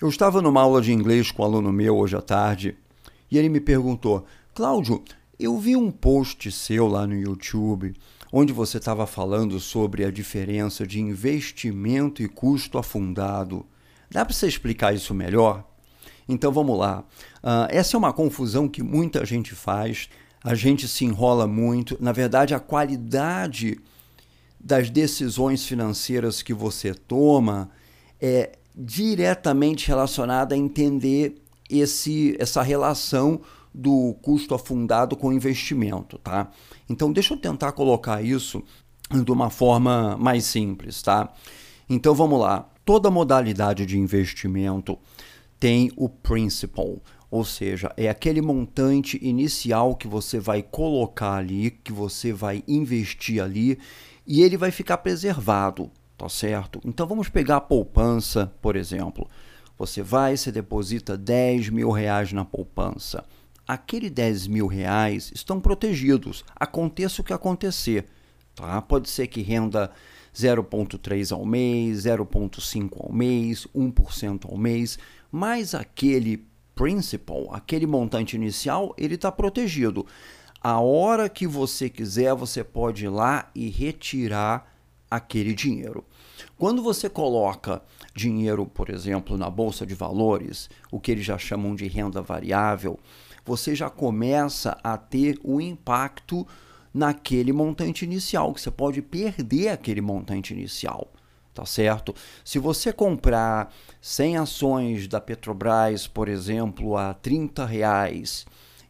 [0.00, 2.76] Eu estava numa aula de inglês com um aluno meu hoje à tarde
[3.30, 5.02] e ele me perguntou: Cláudio,
[5.40, 7.94] eu vi um post seu lá no YouTube
[8.30, 13.64] onde você estava falando sobre a diferença de investimento e custo afundado.
[14.10, 15.64] Dá para você explicar isso melhor?
[16.28, 17.02] Então vamos lá.
[17.42, 20.10] Uh, essa é uma confusão que muita gente faz,
[20.44, 21.96] a gente se enrola muito.
[21.98, 23.80] Na verdade, a qualidade
[24.60, 27.70] das decisões financeiras que você toma
[28.20, 33.40] é diretamente relacionada a entender esse, essa relação
[33.74, 36.50] do custo afundado com o investimento, tá?
[36.88, 38.62] Então deixa eu tentar colocar isso
[39.10, 41.32] de uma forma mais simples, tá?
[41.88, 42.68] Então vamos lá.
[42.84, 44.98] Toda modalidade de investimento
[45.58, 51.92] tem o principal, ou seja, é aquele montante inicial que você vai colocar ali, que
[51.92, 53.78] você vai investir ali,
[54.26, 56.80] e ele vai ficar preservado, tá certo?
[56.84, 59.28] Então vamos pegar a poupança, por exemplo.
[59.78, 63.24] Você vai, se deposita 10 mil reais na poupança.
[63.68, 68.06] Aquele 10 mil reais estão protegidos, aconteça o que acontecer.
[68.54, 68.80] Tá?
[68.80, 69.90] Pode ser que renda
[70.34, 74.98] 0,3 ao mês, 0,5 ao mês, 1% ao mês,
[75.30, 80.06] mas aquele principal, aquele montante inicial, ele está protegido.
[80.62, 84.75] A hora que você quiser, você pode ir lá e retirar
[85.10, 86.04] aquele dinheiro.
[86.58, 87.82] Quando você coloca
[88.14, 92.98] dinheiro, por exemplo, na bolsa de valores, o que eles já chamam de renda variável,
[93.44, 96.46] você já começa a ter o um impacto
[96.92, 101.12] naquele montante inicial, que você pode perder aquele montante inicial,
[101.52, 102.14] tá certo?
[102.42, 108.46] Se você comprar 100 ações da Petrobras, por exemplo, a 30 reais,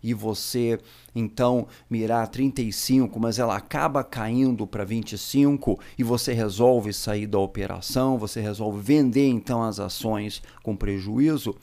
[0.07, 0.79] e você
[1.13, 8.17] então mirar 35, mas ela acaba caindo para 25 e você resolve sair da operação,
[8.17, 11.57] você resolve vender então as ações com prejuízo,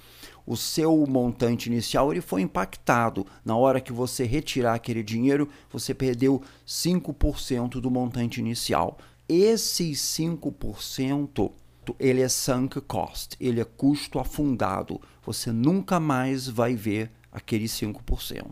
[0.46, 3.26] o seu montante inicial ele foi impactado.
[3.46, 8.98] Na hora que você retirar aquele dinheiro, você perdeu 5% do montante inicial.
[9.30, 11.50] Esses 5%
[11.98, 15.00] ele é sunk cost, ele é custo afundado.
[15.26, 18.46] Você nunca mais vai ver aqueles 5%.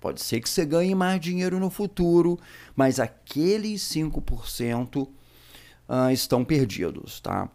[0.00, 2.38] Pode ser que você ganhe mais dinheiro no futuro,
[2.76, 5.08] mas aqueles 5%
[5.88, 7.50] uh, estão perdidos, tá?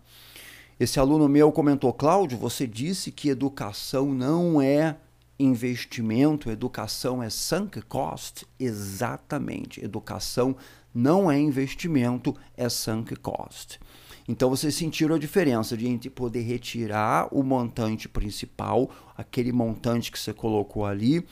[0.79, 4.97] Esse aluno meu comentou, Cláudio, você disse que educação não é
[5.39, 8.45] investimento, educação é sunk cost.
[8.59, 10.55] Exatamente, educação
[10.93, 13.79] não é investimento, é sunk cost.
[14.27, 20.19] Então vocês sentiram a diferença de entre poder retirar o montante principal, aquele montante que
[20.19, 21.25] você colocou ali,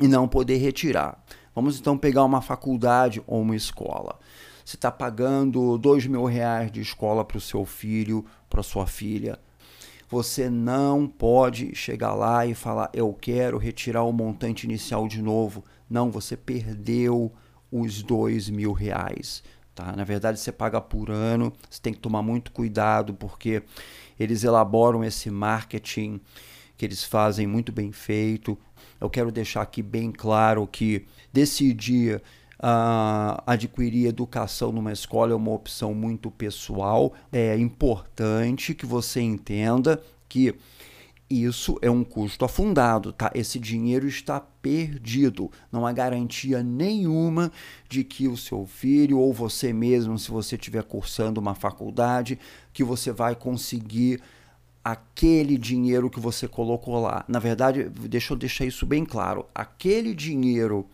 [0.00, 1.22] e não poder retirar.
[1.54, 4.18] Vamos então pegar uma faculdade ou uma escola.
[4.64, 9.38] Você está pagando dois mil reais de escola para o seu filho, para sua filha.
[10.08, 15.64] Você não pode chegar lá e falar, eu quero retirar o montante inicial de novo.
[15.90, 17.32] Não, você perdeu
[17.72, 19.42] os dois mil reais.
[19.78, 19.94] Tá?
[19.94, 23.62] Na verdade, você paga por ano, você tem que tomar muito cuidado, porque
[24.18, 26.20] eles elaboram esse marketing
[26.76, 28.58] que eles fazem muito bem feito.
[29.00, 32.16] Eu quero deixar aqui bem claro que decidir
[32.58, 37.12] uh, adquirir educação numa escola é uma opção muito pessoal.
[37.30, 40.56] É importante que você entenda que
[41.30, 43.30] isso é um custo afundado, tá?
[43.34, 45.50] Esse dinheiro está perdido.
[45.70, 47.52] Não há garantia nenhuma
[47.88, 52.38] de que o seu filho ou você mesmo, se você estiver cursando uma faculdade,
[52.72, 54.22] que você vai conseguir
[54.82, 57.24] aquele dinheiro que você colocou lá.
[57.28, 59.44] Na verdade, deixa eu deixar isso bem claro.
[59.54, 60.86] Aquele dinheiro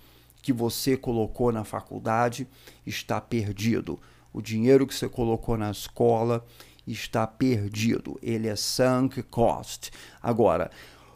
[0.43, 2.49] que você colocou na faculdade
[2.84, 4.00] está perdido.
[4.33, 6.44] O dinheiro que você colocou na escola
[6.87, 8.19] está perdido.
[8.22, 9.91] Ele é sunk cost.
[10.22, 10.71] Agora,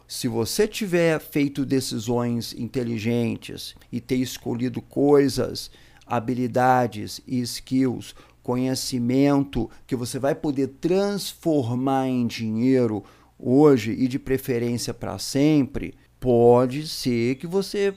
[0.07, 5.69] se você tiver feito decisões inteligentes e ter escolhido coisas,
[6.05, 13.03] habilidades e skills, conhecimento que você vai poder transformar em dinheiro
[13.37, 17.93] hoje e de preferência para sempre, pode ser que você,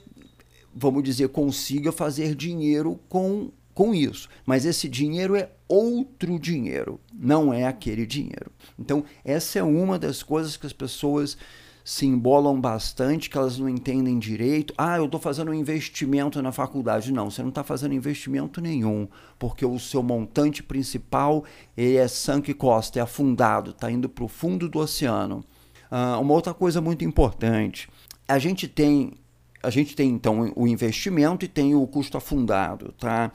[0.75, 4.28] vamos dizer, consiga fazer dinheiro com com isso.
[4.44, 8.50] Mas esse dinheiro é outro dinheiro, não é aquele dinheiro.
[8.78, 11.36] Então, essa é uma das coisas que as pessoas
[11.84, 14.72] se embolam bastante, que elas não entendem direito.
[14.78, 17.12] Ah, eu estou fazendo um investimento na faculdade.
[17.12, 19.08] Não, você não está fazendo investimento nenhum,
[19.38, 21.44] porque o seu montante principal
[21.76, 25.44] ele é sunk cost, é afundado, está indo para o fundo do oceano.
[25.90, 27.88] Ah, uma outra coisa muito importante,
[28.28, 29.12] a gente tem
[29.62, 33.31] a gente tem então o investimento e tem o custo afundado, tá?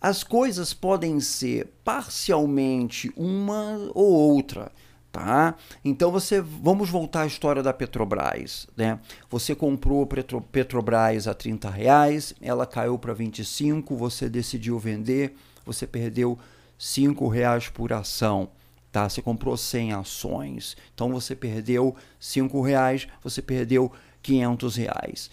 [0.00, 4.70] As coisas podem ser parcialmente uma ou outra,
[5.16, 5.54] Tá?
[5.82, 9.00] Então você, vamos voltar à história da Petrobras, né?
[9.30, 15.86] Você comprou Petro, Petrobras a 30 reais, ela caiu para 25, você decidiu vender, você
[15.86, 16.38] perdeu
[16.76, 18.50] 5 reais por ação,
[18.92, 19.08] tá?
[19.08, 23.90] Você comprou 100 ações, então você perdeu 5 reais, você perdeu
[24.26, 25.30] 500 reais,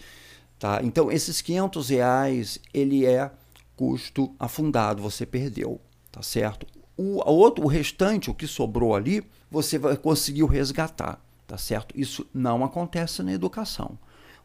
[0.58, 0.80] tá?
[0.82, 3.30] Então esses 500 reais ele é
[3.76, 5.80] custo afundado, você perdeu,
[6.12, 6.66] tá certo?
[6.96, 11.92] O, outro, o restante, o que sobrou ali, você vai, conseguiu resgatar, tá certo?
[11.98, 13.98] Isso não acontece na educação.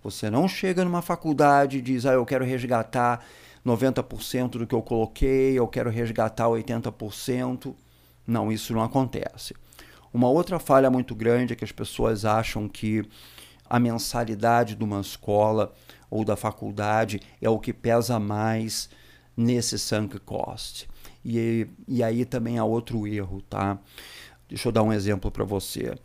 [0.04, 3.24] Você não chega numa faculdade e diz, ah, eu quero resgatar
[3.64, 7.76] 90% do que eu coloquei, eu quero resgatar 80%.
[8.26, 9.54] Não, isso não acontece.
[10.12, 13.04] Uma outra falha muito grande é que as pessoas acham que
[13.70, 15.74] a mensalidade de uma escola
[16.10, 18.90] ou da faculdade é o que pesa mais
[19.38, 20.90] nesse sunk cost.
[21.24, 23.78] E, e aí também há outro erro, tá?
[24.48, 25.96] Deixa eu dar um exemplo para você.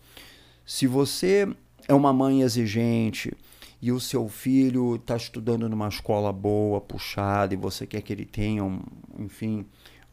[0.66, 1.48] Se você
[1.88, 3.32] é uma mãe exigente
[3.80, 8.24] e o seu filho está estudando numa escola boa, puxada, e você quer que ele
[8.24, 8.80] tenha, um,
[9.18, 9.64] enfim,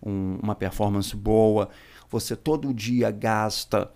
[0.01, 1.69] um, uma performance boa,
[2.09, 3.91] você todo dia gasta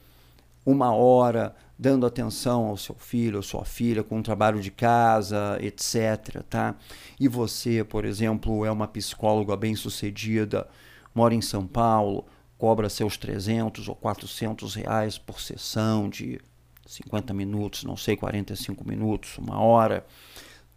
[0.65, 5.57] uma hora dando atenção ao seu filho ou sua filha com o trabalho de casa,
[5.61, 6.75] etc, tá?
[7.19, 10.67] E você, por exemplo, é uma psicóloga bem-sucedida,
[11.13, 12.25] mora em São Paulo,
[12.57, 16.39] cobra seus 300 ou 400 reais por sessão de
[16.85, 20.05] 50 minutos, não sei, 45 minutos, uma hora.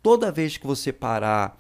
[0.03, 1.59] Toda vez que você parar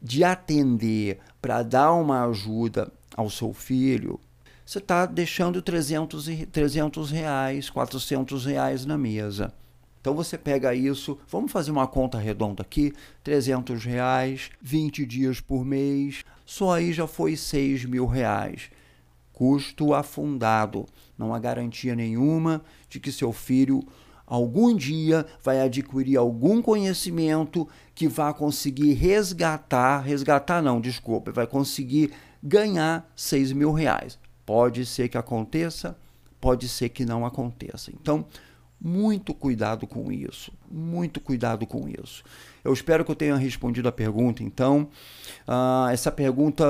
[0.00, 4.18] de atender para dar uma ajuda ao seu filho,
[4.64, 9.52] você está deixando 300, 300 reais, 400 reais na mesa.
[10.00, 12.92] Então você pega isso, vamos fazer uma conta redonda aqui,
[13.22, 18.70] 300 reais, 20 dias por mês, só aí já foi 6 mil reais.
[19.32, 20.86] Custo afundado,
[21.16, 23.86] não há garantia nenhuma de que seu filho
[24.26, 32.12] algum dia vai adquirir algum conhecimento que vá conseguir resgatar, resgatar não, desculpa, vai conseguir
[32.42, 34.18] ganhar 6 mil reais.
[34.44, 35.96] Pode ser que aconteça,
[36.40, 37.90] pode ser que não aconteça.
[37.92, 38.26] Então,
[38.84, 42.24] muito cuidado com isso, muito cuidado com isso.
[42.64, 44.42] Eu espero que eu tenha respondido a pergunta.
[44.42, 44.88] Então,
[45.46, 46.64] uh, essa pergunta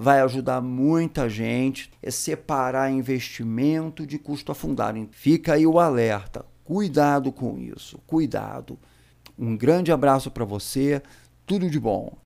[0.00, 5.08] vai ajudar muita gente a separar investimento de custo afundado.
[5.10, 6.44] Fica aí o alerta.
[6.64, 8.78] Cuidado com isso, cuidado.
[9.36, 11.02] Um grande abraço para você,
[11.44, 12.12] tudo de bom.